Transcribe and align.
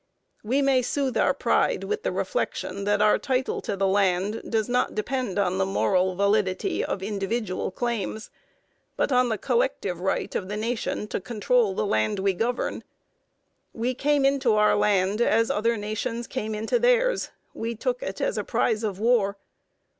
We 0.43 0.63
may 0.63 0.81
soothe 0.81 1.15
our 1.15 1.31
pride 1.35 1.83
with 1.83 2.01
the 2.01 2.11
reflection 2.11 2.85
that 2.85 3.03
our 3.03 3.19
title 3.19 3.61
to 3.61 3.77
the 3.77 3.85
land 3.85 4.41
does 4.49 4.67
not 4.67 4.95
depend 4.95 5.37
on 5.37 5.59
the 5.59 5.63
moral 5.67 6.15
validity 6.15 6.83
of 6.83 7.03
individual 7.03 7.69
claims, 7.69 8.31
but 8.97 9.11
on 9.11 9.29
the 9.29 9.37
collective 9.37 9.99
right 10.01 10.33
of 10.33 10.47
the 10.47 10.57
nation 10.57 11.07
to 11.09 11.21
control 11.21 11.75
the 11.75 11.85
land 11.85 12.17
we 12.17 12.33
govern. 12.33 12.83
We 13.73 13.93
came 13.93 14.25
into 14.25 14.55
our 14.55 14.75
land 14.75 15.21
as 15.21 15.51
other 15.51 15.77
nations 15.77 16.25
came 16.25 16.55
into 16.55 16.79
theirs: 16.79 17.29
we 17.53 17.75
took 17.75 18.01
it 18.01 18.19
as 18.21 18.39
a 18.39 18.43
prize 18.43 18.83
of 18.83 18.97
war. 18.97 19.37